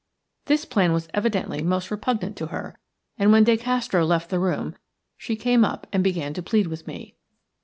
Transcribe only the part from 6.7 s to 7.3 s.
me.